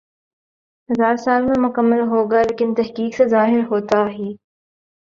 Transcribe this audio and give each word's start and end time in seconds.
ہزا 0.89 1.09
ر 1.13 1.17
سال 1.25 1.41
میں 1.45 1.59
مکمل 1.65 2.01
ہوگا 2.11 2.41
لیکن 2.41 2.73
تحقیق 2.73 3.11
سی 3.17 3.25
ظاہر 3.29 3.61
ہوتا 3.71 3.99
ہی 4.09 4.29